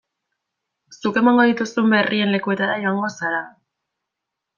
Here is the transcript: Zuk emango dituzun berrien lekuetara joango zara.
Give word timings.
Zuk 0.99 1.19
emango 1.21 1.45
dituzun 1.49 1.93
berrien 1.95 2.33
lekuetara 2.37 2.79
joango 2.87 3.11
zara. 3.17 3.43